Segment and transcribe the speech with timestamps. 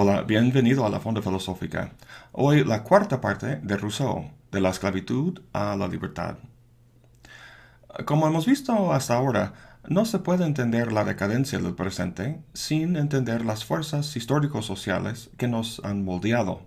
[0.00, 1.90] Hola, bienvenido a la Fonda Filosófica.
[2.30, 6.36] Hoy la cuarta parte de Rousseau, de la esclavitud a la libertad.
[8.04, 9.54] Como hemos visto hasta ahora,
[9.88, 15.80] no se puede entender la decadencia del presente sin entender las fuerzas histórico-sociales que nos
[15.82, 16.62] han moldeado.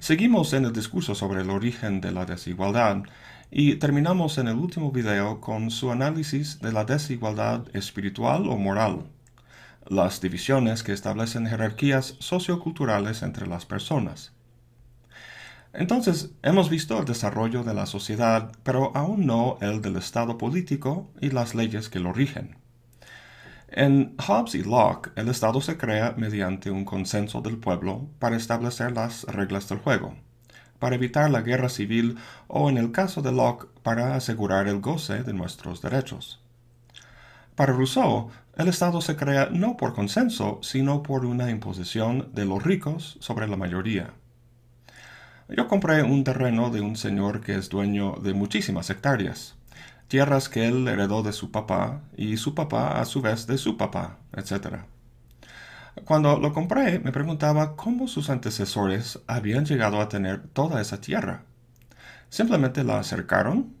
[0.00, 3.04] Seguimos en el discurso sobre el origen de la desigualdad
[3.52, 9.04] y terminamos en el último video con su análisis de la desigualdad espiritual o moral
[9.86, 14.32] las divisiones que establecen jerarquías socioculturales entre las personas.
[15.72, 21.10] Entonces, hemos visto el desarrollo de la sociedad, pero aún no el del Estado político
[21.20, 22.56] y las leyes que lo rigen.
[23.68, 28.92] En Hobbes y Locke, el Estado se crea mediante un consenso del pueblo para establecer
[28.92, 30.14] las reglas del juego,
[30.78, 32.16] para evitar la guerra civil
[32.46, 36.40] o, en el caso de Locke, para asegurar el goce de nuestros derechos.
[37.54, 42.62] Para Rousseau, el Estado se crea no por consenso, sino por una imposición de los
[42.64, 44.14] ricos sobre la mayoría.
[45.48, 49.54] Yo compré un terreno de un señor que es dueño de muchísimas hectáreas,
[50.08, 53.76] tierras que él heredó de su papá y su papá a su vez de su
[53.76, 54.80] papá, etc.
[56.04, 61.44] Cuando lo compré me preguntaba cómo sus antecesores habían llegado a tener toda esa tierra.
[62.28, 63.72] ¿Simplemente la acercaron?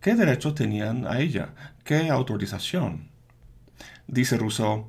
[0.00, 1.54] ¿Qué derecho tenían a ella?
[1.84, 3.09] ¿Qué autorización?
[4.10, 4.88] Dice Rousseau,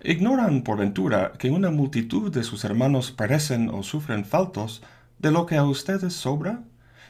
[0.00, 4.80] ignoran por ventura que una multitud de sus hermanos perecen o sufren faltos
[5.18, 6.62] de lo que a ustedes sobra,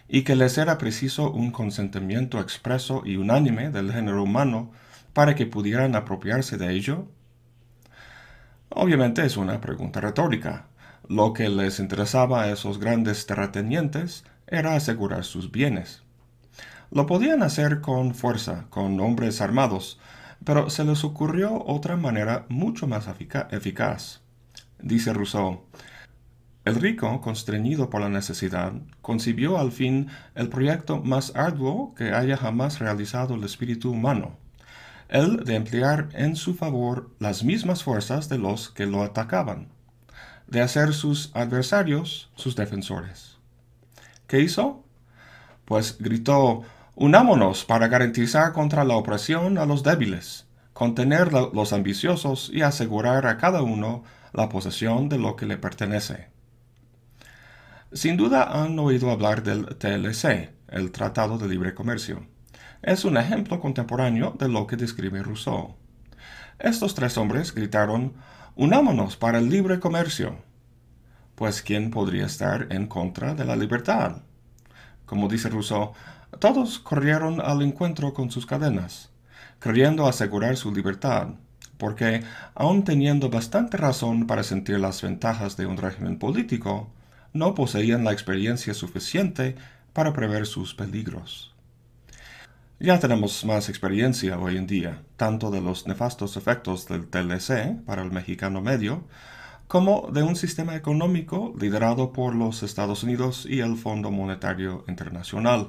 [0.09, 4.73] y que les era preciso un consentimiento expreso y unánime del género humano
[5.13, 7.09] para que pudieran apropiarse de ello?
[8.71, 10.67] Obviamente es una pregunta retórica.
[11.09, 16.03] Lo que les interesaba a esos grandes terratenientes era asegurar sus bienes.
[16.91, 20.01] Lo podían hacer con fuerza, con hombres armados,
[20.45, 23.07] pero se les ocurrió otra manera mucho más
[23.51, 24.21] eficaz.
[24.79, 25.65] Dice Rousseau,
[26.67, 32.37] el rico, constreñido por la necesidad, concibió al fin el proyecto más arduo que haya
[32.37, 34.37] jamás realizado el espíritu humano,
[35.09, 39.69] el de emplear en su favor las mismas fuerzas de los que lo atacaban,
[40.49, 43.39] de hacer sus adversarios sus defensores.
[44.27, 44.85] ¿Qué hizo?
[45.65, 46.63] Pues gritó,
[47.01, 50.45] Unámonos para garantizar contra la opresión a los débiles,
[50.75, 56.29] contener los ambiciosos y asegurar a cada uno la posesión de lo que le pertenece.
[57.91, 62.27] Sin duda han oído hablar del TLC, el Tratado de Libre Comercio.
[62.83, 65.77] Es un ejemplo contemporáneo de lo que describe Rousseau.
[66.59, 68.13] Estos tres hombres gritaron,
[68.57, 70.37] Unámonos para el libre comercio.
[71.35, 74.19] Pues ¿quién podría estar en contra de la libertad?
[75.07, 75.95] Como dice Rousseau,
[76.39, 79.11] todos corrieron al encuentro con sus cadenas,
[79.59, 81.29] creyendo asegurar su libertad,
[81.77, 82.23] porque,
[82.55, 86.91] aun teniendo bastante razón para sentir las ventajas de un régimen político,
[87.33, 89.57] no poseían la experiencia suficiente
[89.93, 91.55] para prever sus peligros.
[92.79, 98.03] Ya tenemos más experiencia hoy en día, tanto de los nefastos efectos del TLC para
[98.03, 99.05] el mexicano medio,
[99.69, 105.69] como de un sistema económico liderado por los Estados Unidos y el Fondo Monetario Internacional,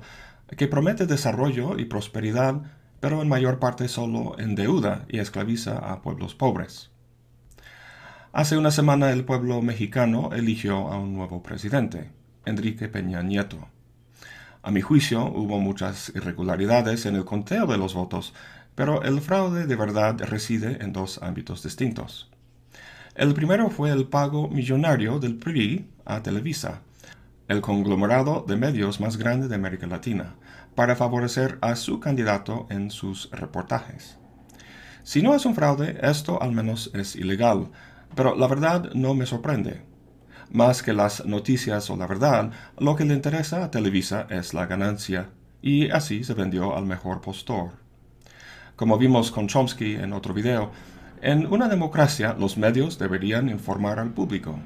[0.58, 2.62] que promete desarrollo y prosperidad,
[3.00, 6.92] pero en mayor parte solo endeuda y esclaviza a pueblos pobres.
[8.34, 12.12] Hace una semana el pueblo mexicano eligió a un nuevo presidente,
[12.46, 13.68] Enrique Peña Nieto.
[14.64, 18.34] A mi juicio hubo muchas irregularidades en el conteo de los votos,
[18.76, 22.30] pero el fraude de verdad reside en dos ámbitos distintos.
[23.16, 26.82] El primero fue el pago millonario del PRI a Televisa,
[27.52, 30.36] el conglomerado de medios más grande de América Latina,
[30.74, 34.18] para favorecer a su candidato en sus reportajes.
[35.04, 37.68] Si no es un fraude, esto al menos es ilegal,
[38.16, 39.82] pero la verdad no me sorprende.
[40.50, 44.66] Más que las noticias o la verdad, lo que le interesa a Televisa es la
[44.66, 45.32] ganancia,
[45.62, 47.72] y así se vendió al mejor postor.
[48.78, 50.72] Como vimos con Chomsky en otro video,
[51.22, 54.58] en una democracia los medios deberían informar al público,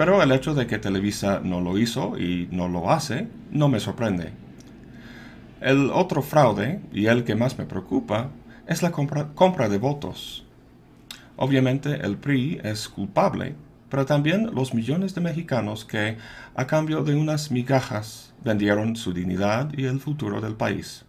[0.00, 3.80] pero el hecho de que Televisa no lo hizo y no lo hace no me
[3.80, 4.32] sorprende.
[5.60, 8.30] El otro fraude, y el que más me preocupa,
[8.66, 10.46] es la compra, de votos.
[11.36, 13.56] Obviamente el PRI es culpable,
[13.90, 16.16] pero también los millones de mexicanos que,
[16.54, 21.04] a cambio de unas migajas, vendieron su dignidad y el futuro del país.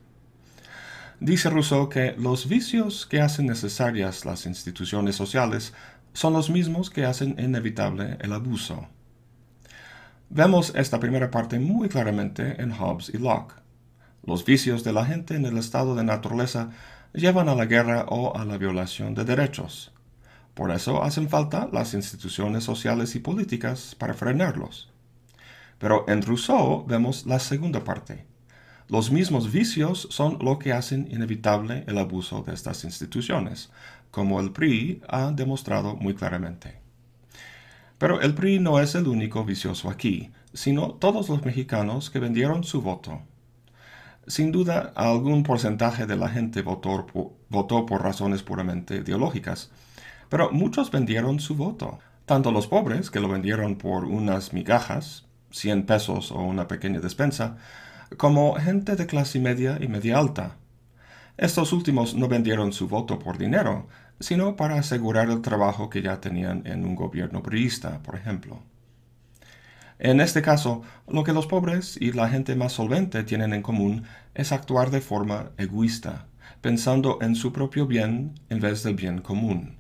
[1.21, 5.71] Dice Rousseau que los vicios que hacen necesarias las instituciones sociales
[6.13, 8.87] son los mismos que hacen inevitable el abuso.
[10.29, 13.55] Vemos esta primera parte muy claramente en Hobbes y Locke.
[14.23, 16.69] Los vicios de la gente en el estado de naturaleza
[17.13, 19.91] llevan a la guerra o a la violación de derechos.
[20.53, 24.91] Por eso hacen falta las instituciones sociales y políticas para frenarlos.
[25.79, 28.30] Pero en Rousseau vemos la segunda parte.
[28.91, 33.71] Los mismos vicios son lo que hacen inevitable el abuso de estas instituciones,
[34.11, 36.75] como el PRI ha demostrado muy claramente.
[37.97, 42.65] Pero el PRI no es el único vicioso aquí, sino todos los mexicanos que vendieron
[42.65, 43.21] su voto.
[44.27, 47.07] Sin duda, algún porcentaje de la gente votó
[47.87, 49.71] por, razones puramente ideológicas,
[50.27, 55.85] pero muchos vendieron su voto, tanto los pobres, que lo vendieron por unas migajas, 100
[55.85, 57.55] pesos o una pequeña despensa,
[58.17, 60.55] como gente de clase media y media alta.
[61.37, 63.87] Estos últimos no vendieron su voto por dinero,
[64.19, 68.59] sino para asegurar el trabajo que ya tenían en un gobierno priista, por ejemplo.
[69.97, 74.03] En este caso, lo que los pobres y la gente más solvente tienen en común
[74.33, 76.25] es actuar de forma egoísta,
[76.61, 79.77] pensando en su propio bien en vez del bien común.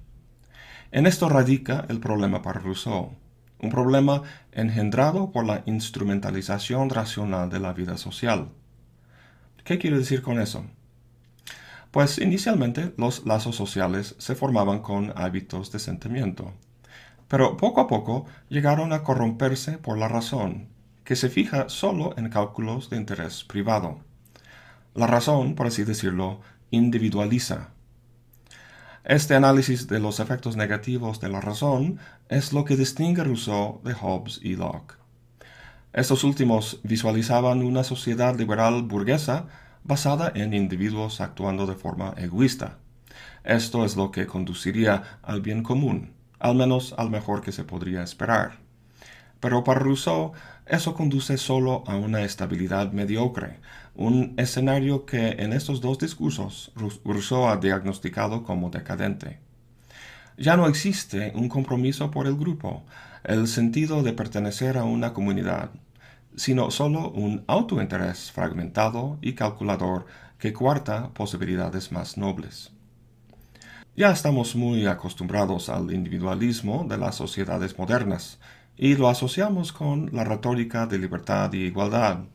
[0.91, 3.20] En esto radica el problema para Rousseau
[3.61, 8.49] un problema engendrado por la instrumentalización racional de la vida social.
[9.63, 10.65] ¿Qué quiero decir con eso?
[11.91, 16.53] Pues inicialmente los lazos sociales se formaban con hábitos de sentimiento,
[17.27, 20.69] pero poco a poco llegaron a corromperse por la razón,
[21.03, 23.99] que se fija solo en cálculos de interés privado.
[24.93, 26.41] La razón, por así decirlo,
[26.71, 27.69] individualiza,
[29.03, 31.99] este análisis de los efectos negativos de la razón
[32.29, 34.95] es lo que distingue Rousseau de Hobbes y Locke.
[35.91, 39.47] Estos últimos visualizaban una sociedad liberal burguesa
[39.83, 42.77] basada en individuos actuando de forma egoísta.
[43.43, 48.03] Esto es lo que conduciría al bien común, al menos al mejor que se podría
[48.03, 48.59] esperar.
[49.41, 50.31] Pero para Rousseau
[50.65, 53.59] eso conduce solo a una estabilidad mediocre,
[53.95, 56.71] un escenario que en estos dos discursos
[57.03, 59.39] Rousseau ha diagnosticado como decadente.
[60.37, 62.83] Ya no existe un compromiso por el grupo,
[63.23, 65.71] el sentido de pertenecer a una comunidad,
[66.35, 70.05] sino solo un autointerés fragmentado y calculador
[70.37, 72.71] que cuarta posibilidades más nobles.
[73.95, 78.39] Ya estamos muy acostumbrados al individualismo de las sociedades modernas,
[78.77, 82.25] y lo asociamos con la retórica de libertad y igualdad,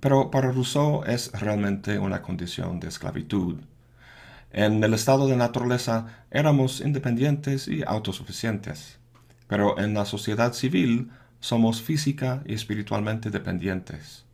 [0.00, 3.60] pero para Rousseau es realmente una condición de esclavitud.
[4.52, 8.98] En el estado de naturaleza éramos independientes y autosuficientes,
[9.48, 11.10] pero en la sociedad civil
[11.40, 14.24] somos física y espiritualmente dependientes.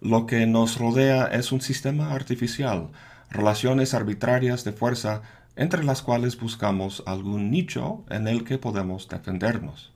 [0.00, 2.90] Lo que nos rodea es un sistema artificial,
[3.30, 5.22] relaciones arbitrarias de fuerza
[5.56, 9.92] entre las cuales buscamos algún nicho en el que podemos defendernos.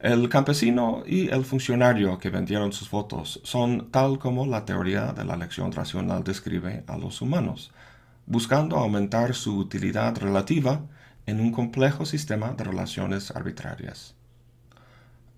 [0.00, 5.26] El campesino y el funcionario que vendieron sus votos son tal como la teoría de
[5.26, 7.70] la elección racional describe a los humanos,
[8.24, 10.80] buscando aumentar su utilidad relativa
[11.26, 14.14] en un complejo sistema de relaciones arbitrarias.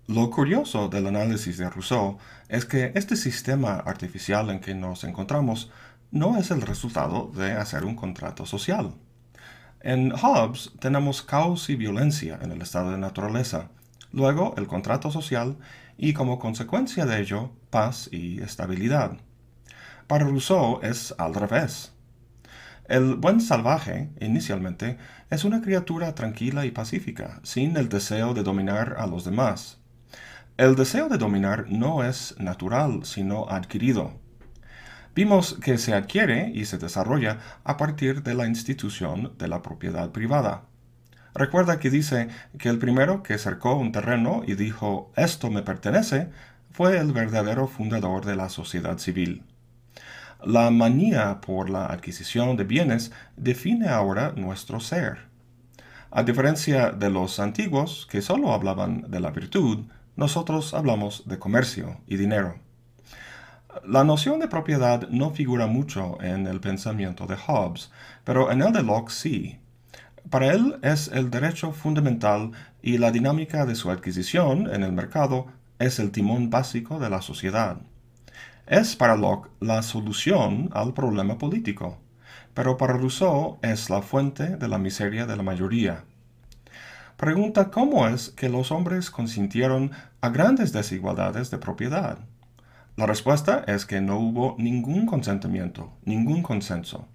[0.07, 2.17] Lo curioso del análisis de Rousseau
[2.47, 5.71] es que este sistema artificial en que nos encontramos
[6.09, 8.93] no es el resultado de hacer un contrato social.
[9.81, 13.67] En Hobbes tenemos caos y violencia en el estado de naturaleza,
[14.13, 15.57] luego el contrato social
[15.97, 19.17] y como consecuencia de ello paz y estabilidad.
[20.07, 21.91] Para Rousseau es al revés.
[22.85, 24.97] El buen salvaje, inicialmente,
[25.29, 29.79] es una criatura tranquila y pacífica, sin el deseo de dominar a los demás.
[30.57, 34.19] El deseo de dominar no es natural, sino adquirido.
[35.15, 40.11] Vimos que se adquiere y se desarrolla a partir de la institución de la propiedad
[40.11, 40.65] privada.
[41.35, 46.29] Recuerda que dice que el primero que cercó un terreno y dijo esto me pertenece
[46.71, 49.43] fue el verdadero fundador de la sociedad civil.
[50.43, 55.19] La manía por la adquisición de bienes define ahora nuestro ser.
[56.11, 59.85] A diferencia de los antiguos que solo hablaban de la virtud,
[60.15, 62.59] nosotros hablamos de comercio y dinero.
[63.83, 67.91] La noción de propiedad no figura mucho en el pensamiento de Hobbes,
[68.23, 69.59] pero en el de Locke sí.
[70.29, 72.51] Para él es el derecho fundamental
[72.81, 75.47] y la dinámica de su adquisición en el mercado
[75.79, 77.77] es el timón básico de la sociedad.
[78.65, 81.97] Es para Locke la solución al problema político,
[82.53, 86.05] pero para Rousseau es la fuente de la miseria de la mayoría.
[87.17, 92.19] Pregunta cómo es que los hombres consintieron a grandes desigualdades de propiedad.
[92.95, 97.07] La respuesta es que no hubo ningún consentimiento, ningún consenso.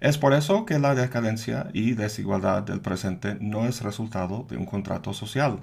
[0.00, 4.64] Es por eso que la decadencia y desigualdad del presente no es resultado de un
[4.64, 5.60] contrato social,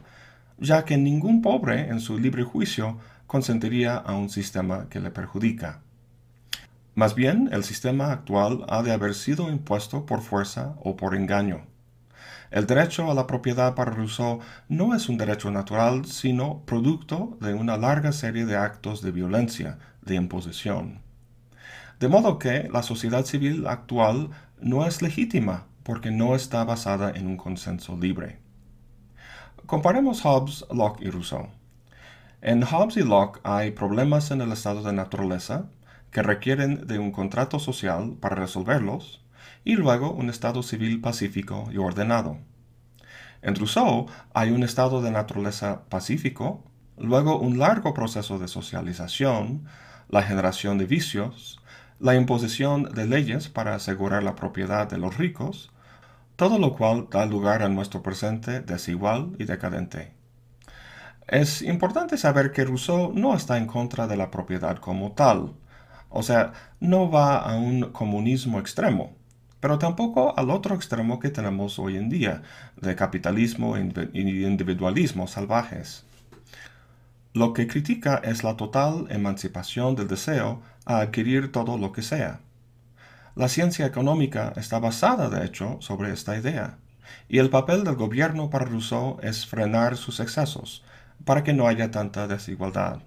[0.60, 5.82] ya que ningún pobre en su libre juicio consentiría a un sistema que le perjudica.
[6.94, 11.65] Más bien, el sistema actual ha de haber sido impuesto por fuerza o por engaño.
[12.51, 14.39] El derecho a la propiedad para Rousseau
[14.70, 19.79] no es un derecho natural, sino producto de una larga serie de actos de violencia,
[20.01, 21.06] de imposición.
[21.99, 27.25] De modo que la sociedad civil actual no es legítima porque no está basada en
[27.25, 28.39] un consenso libre.
[29.65, 31.47] Comparemos Hobbes, Locke y Rousseau.
[32.41, 35.65] En Hobbes y Locke hay problemas en el estado de naturaleza
[36.11, 39.25] que requieren de un contrato social para resolverlos
[39.63, 42.37] y luego un estado civil pacífico y ordenado.
[43.41, 46.63] En Rousseau hay un estado de naturaleza pacífico,
[46.97, 49.65] luego un largo proceso de socialización,
[50.09, 51.59] la generación de vicios,
[51.99, 55.71] la imposición de leyes para asegurar la propiedad de los ricos,
[56.35, 60.13] todo lo cual da lugar a nuestro presente desigual y decadente.
[61.27, 65.53] Es importante saber que Rousseau no está en contra de la propiedad como tal,
[66.09, 69.15] o sea, no va a un comunismo extremo,
[69.59, 72.43] pero tampoco al otro extremo que tenemos hoy en día,
[72.79, 73.81] de capitalismo e
[74.13, 76.05] individualismo salvajes.
[77.33, 82.39] Lo que critica es la total emancipación del deseo a adquirir todo lo que sea.
[83.36, 86.77] La ciencia económica está basada, de hecho, sobre esta idea,
[87.29, 90.84] y el papel del gobierno para Rousseau es frenar sus excesos,
[91.25, 93.00] para que no haya tanta desigualdad.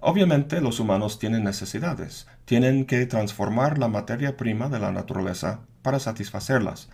[0.00, 5.98] Obviamente los humanos tienen necesidades, tienen que transformar la materia prima de la naturaleza para
[5.98, 6.88] satisfacerlas,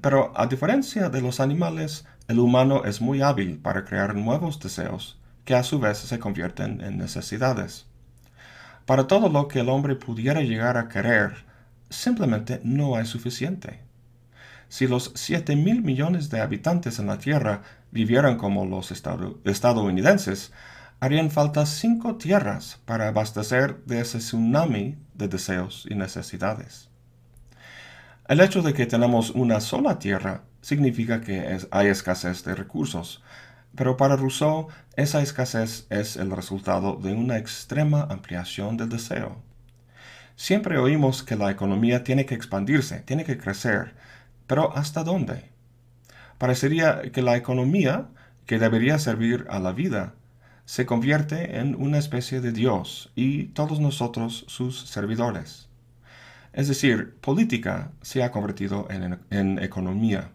[0.00, 5.18] pero a diferencia de los animales, el humano es muy hábil para crear nuevos deseos,
[5.44, 7.87] que a su vez se convierten en necesidades.
[8.88, 11.44] Para todo lo que el hombre pudiera llegar a querer,
[11.90, 13.80] simplemente no hay suficiente.
[14.70, 20.52] Si los 7 mil millones de habitantes en la Tierra vivieran como los estadounidenses,
[21.00, 26.88] harían falta cinco tierras para abastecer de ese tsunami de deseos y necesidades.
[28.26, 33.22] El hecho de que tenemos una sola tierra significa que hay escasez de recursos,
[33.74, 39.42] pero para Rousseau, esa escasez es el resultado de una extrema ampliación del deseo.
[40.36, 43.94] Siempre oímos que la economía tiene que expandirse, tiene que crecer,
[44.46, 45.50] pero ¿hasta dónde?
[46.38, 48.08] Parecería que la economía,
[48.46, 50.14] que debería servir a la vida,
[50.64, 55.68] se convierte en una especie de Dios y todos nosotros sus servidores.
[56.52, 60.30] Es decir, política se ha convertido en, en economía.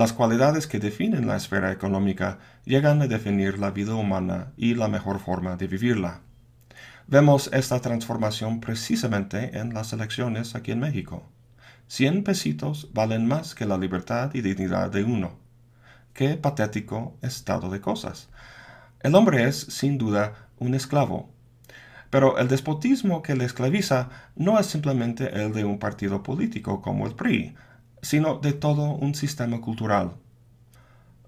[0.00, 4.88] Las cualidades que definen la esfera económica llegan a definir la vida humana y la
[4.88, 6.22] mejor forma de vivirla.
[7.06, 11.28] Vemos esta transformación precisamente en las elecciones aquí en México.
[11.86, 15.32] Cien pesitos valen más que la libertad y dignidad de uno.
[16.14, 18.30] Qué patético estado de cosas.
[19.00, 21.28] El hombre es, sin duda, un esclavo.
[22.08, 27.06] Pero el despotismo que le esclaviza no es simplemente el de un partido político como
[27.06, 27.54] el PRI,
[28.02, 30.12] sino de todo un sistema cultural.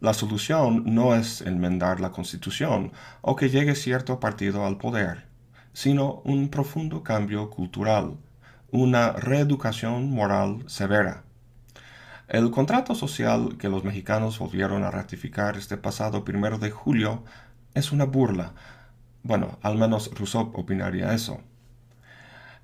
[0.00, 5.26] La solución no es enmendar la Constitución o que llegue cierto partido al poder,
[5.72, 8.16] sino un profundo cambio cultural,
[8.72, 11.22] una reeducación moral severa.
[12.26, 17.24] El contrato social que los mexicanos volvieron a ratificar este pasado primero de julio
[17.74, 18.54] es una burla.
[19.22, 21.40] Bueno, al menos Rousseau opinaría eso.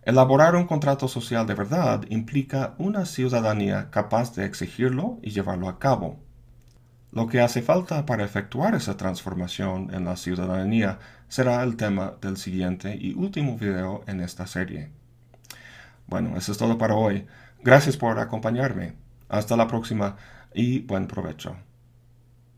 [0.08, 5.78] Elaborar un contrato social de verdad implica una ciudadanía capaz de exigirlo y llevarlo a
[5.78, 6.18] cabo.
[7.12, 10.98] Lo que hace falta para efectuar esa transformación en la ciudadanía
[11.28, 14.90] será el tema del siguiente y último video en esta serie.
[16.06, 17.26] Bueno, eso es todo para hoy.
[17.62, 18.94] Gracias por acompañarme.
[19.28, 20.16] Hasta la próxima
[20.54, 21.54] y buen provecho.